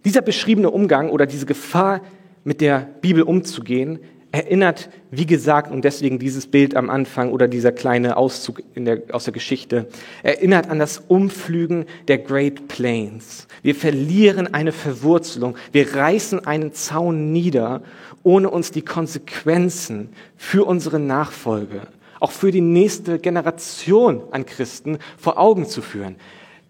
[0.05, 2.01] Dieser beschriebene Umgang oder diese Gefahr,
[2.45, 3.99] mit der Bibel umzugehen,
[4.31, 9.25] erinnert, wie gesagt, und deswegen dieses Bild am Anfang oder dieser kleine Auszug der, aus
[9.25, 9.89] der Geschichte,
[10.25, 13.47] erinnert an das Umflügen der Great Plains.
[13.63, 17.83] Wir verlieren eine Verwurzelung, wir reißen einen Zaun nieder,
[18.25, 21.83] ohne uns die Konsequenzen für unsere Nachfolge,
[22.19, 26.17] auch für die nächste Generation an Christen vor Augen zu führen.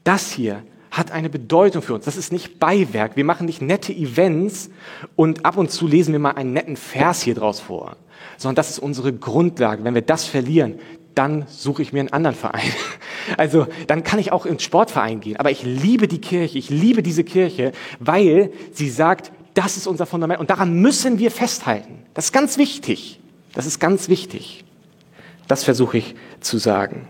[0.05, 0.62] Das hier
[0.94, 2.04] hat eine Bedeutung für uns.
[2.04, 3.16] Das ist nicht Beiwerk.
[3.16, 4.70] Wir machen nicht nette Events
[5.16, 7.96] und ab und zu lesen wir mal einen netten Vers hier draus vor,
[8.37, 9.85] sondern das ist unsere Grundlage.
[9.85, 10.78] Wenn wir das verlieren,
[11.14, 12.70] dann suche ich mir einen anderen Verein.
[13.38, 15.38] Also dann kann ich auch ins Sportverein gehen.
[15.38, 20.04] Aber ich liebe die Kirche, ich liebe diese Kirche, weil sie sagt, das ist unser
[20.04, 22.04] Fundament und daran müssen wir festhalten.
[22.12, 23.20] Das ist ganz wichtig.
[23.54, 24.64] Das ist ganz wichtig.
[25.48, 27.09] Das versuche ich zu sagen.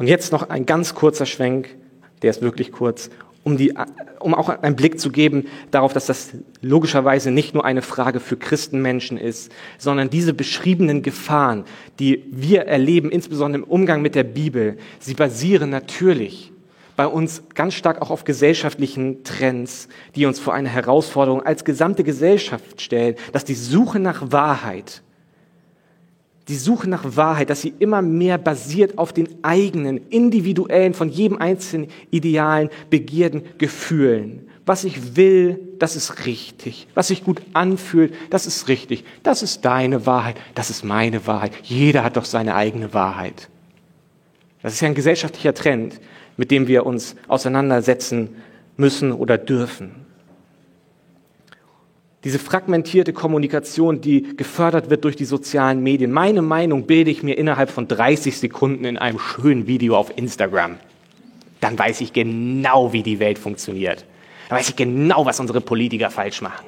[0.00, 1.76] Und jetzt noch ein ganz kurzer Schwenk,
[2.22, 3.10] der ist wirklich kurz,
[3.44, 3.74] um, die,
[4.18, 6.30] um auch einen Blick zu geben darauf, dass das
[6.62, 11.66] logischerweise nicht nur eine Frage für Christenmenschen ist, sondern diese beschriebenen Gefahren,
[11.98, 16.50] die wir erleben, insbesondere im Umgang mit der Bibel, sie basieren natürlich
[16.96, 22.04] bei uns ganz stark auch auf gesellschaftlichen Trends, die uns vor eine Herausforderung als gesamte
[22.04, 25.02] Gesellschaft stellen, dass die Suche nach Wahrheit
[26.50, 31.38] die Suche nach Wahrheit, dass sie immer mehr basiert auf den eigenen, individuellen, von jedem
[31.38, 34.48] einzelnen idealen Begierden, Gefühlen.
[34.66, 36.88] Was ich will, das ist richtig.
[36.94, 39.04] Was sich gut anfühlt, das ist richtig.
[39.22, 41.52] Das ist deine Wahrheit, das ist meine Wahrheit.
[41.62, 43.48] Jeder hat doch seine eigene Wahrheit.
[44.62, 46.00] Das ist ja ein gesellschaftlicher Trend,
[46.36, 48.30] mit dem wir uns auseinandersetzen
[48.76, 49.92] müssen oder dürfen.
[52.24, 56.12] Diese fragmentierte Kommunikation, die gefördert wird durch die sozialen Medien.
[56.12, 60.76] Meine Meinung bilde ich mir innerhalb von 30 Sekunden in einem schönen Video auf Instagram.
[61.60, 64.04] Dann weiß ich genau, wie die Welt funktioniert.
[64.48, 66.66] Dann weiß ich genau, was unsere Politiker falsch machen.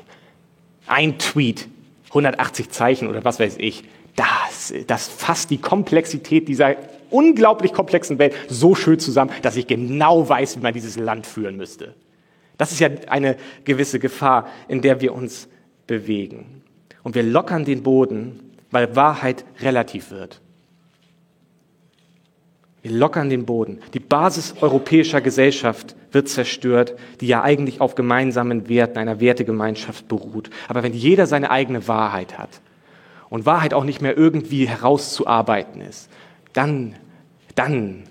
[0.87, 1.69] Ein Tweet,
[2.09, 3.85] 180 Zeichen oder was weiß ich,
[4.17, 6.77] das, das fasst die Komplexität dieser
[7.11, 11.57] unglaublich komplexen Welt so schön zusammen, dass ich genau weiß, wie man dieses Land führen
[11.57, 11.95] müsste.
[12.63, 15.49] Das ist ja eine gewisse Gefahr, in der wir uns
[15.89, 16.63] bewegen.
[17.03, 18.39] Und wir lockern den Boden,
[18.71, 20.41] weil Wahrheit relativ wird.
[22.83, 23.81] Wir lockern den Boden.
[23.95, 30.49] Die Basis europäischer Gesellschaft wird zerstört, die ja eigentlich auf gemeinsamen Werten, einer Wertegemeinschaft beruht.
[30.69, 32.61] Aber wenn jeder seine eigene Wahrheit hat
[33.29, 36.09] und Wahrheit auch nicht mehr irgendwie herauszuarbeiten ist,
[36.53, 36.95] dann,
[37.57, 38.05] dann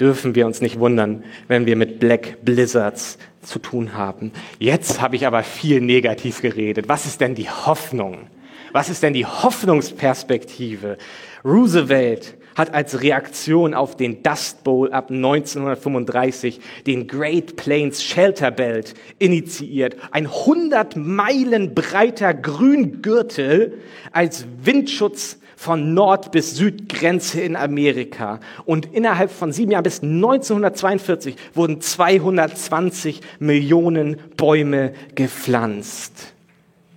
[0.00, 4.32] dürfen wir uns nicht wundern, wenn wir mit Black Blizzards zu tun haben.
[4.58, 6.88] Jetzt habe ich aber viel negativ geredet.
[6.88, 8.28] Was ist denn die Hoffnung?
[8.72, 10.96] Was ist denn die Hoffnungsperspektive?
[11.44, 18.94] Roosevelt hat als Reaktion auf den Dust Bowl ab 1935 den Great Plains Shelter Belt
[19.18, 19.96] initiiert.
[20.10, 23.78] Ein 100 Meilen breiter Grüngürtel
[24.12, 28.40] als Windschutz von Nord- bis Südgrenze in Amerika.
[28.64, 36.34] Und innerhalb von sieben Jahren bis 1942 wurden 220 Millionen Bäume gepflanzt.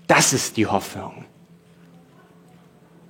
[0.08, 1.26] Das ist die Hoffnung.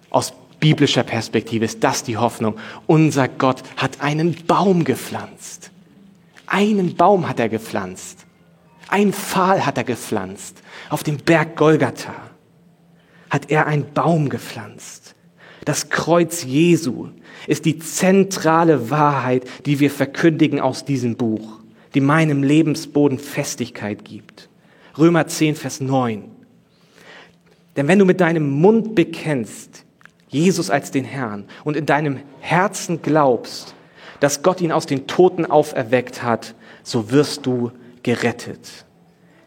[0.09, 2.55] Aus biblischer Perspektive ist das die Hoffnung.
[2.85, 5.71] Unser Gott hat einen Baum gepflanzt.
[6.47, 8.25] Einen Baum hat er gepflanzt.
[8.89, 10.61] Ein Pfahl hat er gepflanzt.
[10.89, 12.13] Auf dem Berg Golgatha
[13.29, 15.04] hat er einen Baum gepflanzt.
[15.65, 17.09] Das Kreuz Jesu
[17.47, 21.59] ist die zentrale Wahrheit, die wir verkündigen aus diesem Buch,
[21.95, 24.47] die meinem Lebensboden Festigkeit gibt.
[24.97, 26.23] Römer 10, Vers 9.
[27.75, 29.85] Denn wenn du mit deinem Mund bekennst,
[30.29, 33.75] Jesus als den Herrn, und in deinem Herzen glaubst,
[34.19, 37.71] dass Gott ihn aus den Toten auferweckt hat, so wirst du
[38.03, 38.85] gerettet.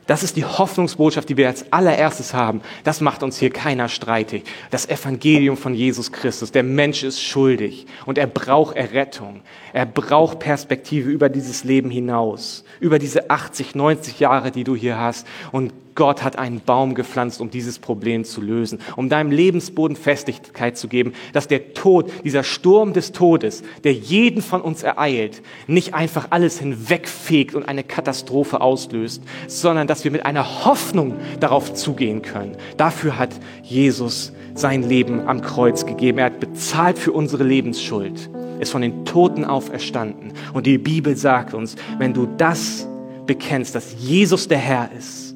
[0.08, 2.62] Das ist die Hoffnungsbotschaft, die wir als allererstes haben.
[2.82, 4.44] Das macht uns hier keiner streitig.
[4.70, 6.50] Das Evangelium von Jesus Christus.
[6.50, 9.42] Der Mensch ist schuldig und er braucht Errettung.
[9.74, 14.98] Er braucht Perspektive über dieses Leben hinaus, über diese 80, 90 Jahre, die du hier
[14.98, 15.26] hast.
[15.52, 20.78] Und Gott hat einen Baum gepflanzt, um dieses Problem zu lösen, um deinem Lebensboden Festigkeit
[20.78, 25.94] zu geben, dass der Tod, dieser Sturm des Todes, der jeden von uns ereilt, nicht
[25.94, 32.22] einfach alles hinwegfegt und eine Katastrophe auslöst, sondern dass wir mit einer Hoffnung darauf zugehen
[32.22, 32.56] können.
[32.76, 33.34] Dafür hat
[33.64, 36.18] Jesus sein Leben am Kreuz gegeben.
[36.18, 38.30] Er hat bezahlt für unsere Lebensschuld,
[38.60, 40.32] ist von den Toten auferstanden.
[40.52, 42.86] Und die Bibel sagt uns, wenn du das
[43.26, 45.27] bekennst, dass Jesus der Herr ist,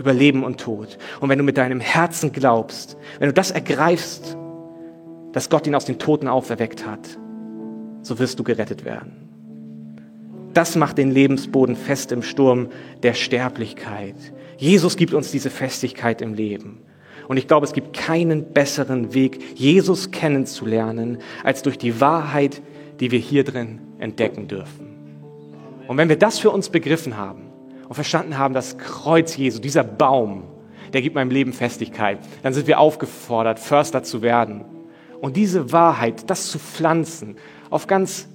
[0.00, 0.96] über Leben und Tod.
[1.20, 4.36] Und wenn du mit deinem Herzen glaubst, wenn du das ergreifst,
[5.32, 7.06] dass Gott ihn aus den Toten auferweckt hat,
[8.00, 9.28] so wirst du gerettet werden.
[10.54, 12.70] Das macht den Lebensboden fest im Sturm
[13.02, 14.16] der Sterblichkeit.
[14.56, 16.80] Jesus gibt uns diese Festigkeit im Leben.
[17.28, 22.62] Und ich glaube, es gibt keinen besseren Weg, Jesus kennenzulernen, als durch die Wahrheit,
[23.00, 24.88] die wir hier drin entdecken dürfen.
[25.86, 27.49] Und wenn wir das für uns begriffen haben,
[27.90, 30.44] und verstanden haben, das Kreuz Jesu, dieser Baum,
[30.92, 34.64] der gibt meinem Leben Festigkeit, dann sind wir aufgefordert, Förster zu werden.
[35.20, 37.34] Und diese Wahrheit, das zu pflanzen,
[37.68, 38.28] auf ganz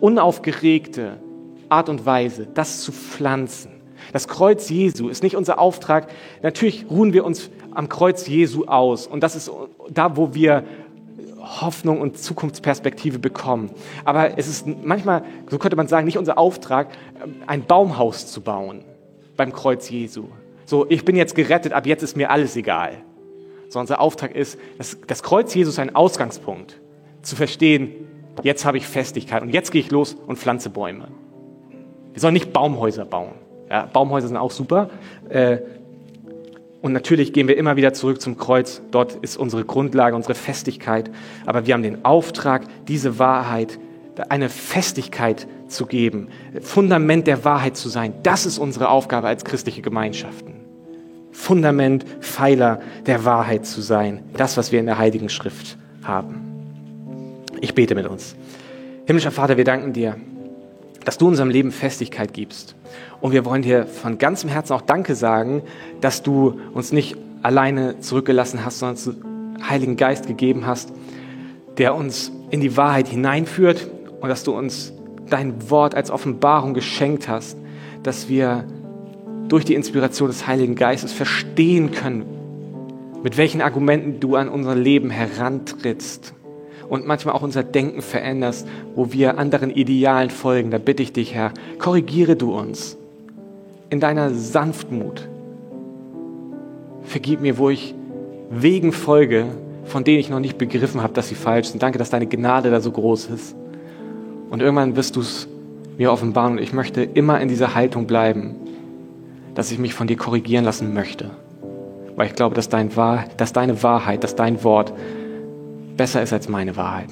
[0.00, 1.20] unaufgeregte
[1.68, 3.82] Art und Weise, das zu pflanzen.
[4.14, 6.08] Das Kreuz Jesu ist nicht unser Auftrag.
[6.42, 9.06] Natürlich ruhen wir uns am Kreuz Jesu aus.
[9.06, 9.50] Und das ist
[9.90, 10.64] da, wo wir
[11.46, 13.70] Hoffnung und Zukunftsperspektive bekommen.
[14.04, 16.88] Aber es ist manchmal, so könnte man sagen, nicht unser Auftrag,
[17.46, 18.84] ein Baumhaus zu bauen
[19.36, 20.24] beim Kreuz Jesu.
[20.64, 22.94] So, ich bin jetzt gerettet, ab jetzt ist mir alles egal.
[23.68, 26.80] So, unser Auftrag ist, das, das Kreuz Jesu ist ein Ausgangspunkt,
[27.22, 27.92] zu verstehen,
[28.42, 31.08] jetzt habe ich Festigkeit und jetzt gehe ich los und pflanze Bäume.
[32.12, 33.34] Wir sollen nicht Baumhäuser bauen.
[33.68, 34.90] Ja, Baumhäuser sind auch super.
[35.28, 35.58] Äh,
[36.86, 38.80] und natürlich gehen wir immer wieder zurück zum Kreuz.
[38.92, 41.10] Dort ist unsere Grundlage, unsere Festigkeit.
[41.44, 43.80] Aber wir haben den Auftrag, diese Wahrheit,
[44.28, 46.28] eine Festigkeit zu geben,
[46.62, 48.12] Fundament der Wahrheit zu sein.
[48.22, 50.54] Das ist unsere Aufgabe als christliche Gemeinschaften.
[51.32, 54.22] Fundament, Pfeiler der Wahrheit zu sein.
[54.36, 56.40] Das, was wir in der Heiligen Schrift haben.
[57.60, 58.36] Ich bete mit uns.
[59.06, 60.14] Himmlischer Vater, wir danken dir,
[61.06, 62.74] dass du unserem Leben Festigkeit gibst.
[63.20, 65.62] Und wir wollen dir von ganzem Herzen auch Danke sagen,
[66.00, 69.14] dass du uns nicht alleine zurückgelassen hast, sondern
[69.54, 70.92] den Heiligen Geist gegeben hast,
[71.78, 73.88] der uns in die Wahrheit hineinführt
[74.20, 74.92] und dass du uns
[75.30, 77.56] dein Wort als Offenbarung geschenkt hast,
[78.02, 78.64] dass wir
[79.46, 82.24] durch die Inspiration des Heiligen Geistes verstehen können,
[83.22, 86.34] mit welchen Argumenten du an unser Leben herantrittst
[86.88, 90.70] und manchmal auch unser Denken veränderst, wo wir anderen Idealen folgen.
[90.70, 92.96] Da bitte ich dich, Herr, korrigiere du uns
[93.90, 95.28] in deiner Sanftmut.
[97.02, 97.94] Vergib mir, wo ich
[98.50, 99.46] Wegen folge,
[99.84, 101.82] von denen ich noch nicht begriffen habe, dass sie falsch sind.
[101.82, 103.56] Danke, dass deine Gnade da so groß ist.
[104.50, 105.48] Und irgendwann wirst du es
[105.98, 108.54] mir offenbaren und ich möchte immer in dieser Haltung bleiben,
[109.54, 111.30] dass ich mich von dir korrigieren lassen möchte.
[112.14, 114.92] Weil ich glaube, dass, dein Wahr, dass deine Wahrheit, dass dein Wort
[115.96, 117.10] besser ist als meine Wahrheit.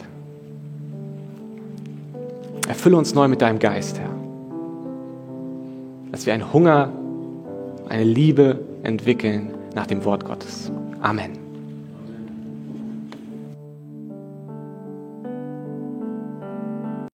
[2.69, 4.15] Erfülle uns neu mit deinem Geist, Herr
[6.15, 6.93] dass wir einen Hunger,
[7.89, 10.71] eine Liebe entwickeln nach dem Wort Gottes.
[11.01, 11.44] Amen.